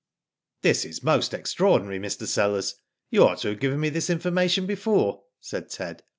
"This 0.63 0.83
is 0.83 1.03
most 1.03 1.31
extraordinary, 1.31 1.99
Mr. 1.99 2.25
Sellers. 2.25 2.73
You 3.11 3.23
ought 3.23 3.37
to 3.41 3.49
have 3.49 3.59
given 3.59 3.79
me 3.79 3.89
this 3.89 4.09
information 4.09 4.65
before." 4.65 5.21
said 5.39 5.69
Ted. 5.69 6.01